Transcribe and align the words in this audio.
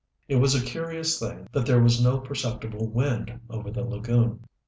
It 0.27 0.37
was 0.37 0.55
a 0.55 0.65
curious 0.65 1.19
thing 1.19 1.47
that 1.53 1.67
there 1.67 1.79
was 1.79 2.03
no 2.03 2.17
perceptible 2.19 2.87
wind 2.89 3.39
over 3.51 3.69
the 3.69 3.83
lagoon. 3.83 4.43